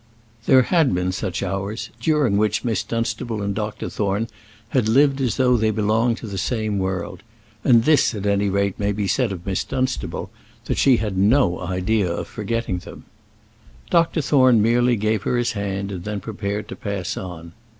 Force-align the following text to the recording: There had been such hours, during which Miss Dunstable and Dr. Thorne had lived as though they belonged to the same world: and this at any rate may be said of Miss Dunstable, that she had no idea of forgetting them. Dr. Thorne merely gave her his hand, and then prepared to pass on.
There 0.47 0.63
had 0.63 0.95
been 0.95 1.11
such 1.11 1.43
hours, 1.43 1.91
during 1.99 2.35
which 2.37 2.63
Miss 2.63 2.81
Dunstable 2.81 3.43
and 3.43 3.53
Dr. 3.53 3.87
Thorne 3.87 4.29
had 4.69 4.89
lived 4.89 5.21
as 5.21 5.37
though 5.37 5.57
they 5.57 5.69
belonged 5.69 6.17
to 6.17 6.25
the 6.25 6.39
same 6.39 6.79
world: 6.79 7.21
and 7.63 7.83
this 7.83 8.15
at 8.15 8.25
any 8.25 8.49
rate 8.49 8.79
may 8.79 8.93
be 8.93 9.07
said 9.07 9.31
of 9.31 9.45
Miss 9.45 9.63
Dunstable, 9.63 10.31
that 10.65 10.79
she 10.79 10.97
had 10.97 11.19
no 11.19 11.59
idea 11.59 12.11
of 12.11 12.27
forgetting 12.27 12.79
them. 12.79 13.05
Dr. 13.91 14.21
Thorne 14.23 14.59
merely 14.59 14.95
gave 14.95 15.21
her 15.21 15.37
his 15.37 15.51
hand, 15.51 15.91
and 15.91 16.03
then 16.03 16.19
prepared 16.19 16.67
to 16.69 16.75
pass 16.75 17.15
on. 17.15 17.51